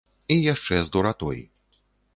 [0.35, 1.47] І яшчэ з дуратой.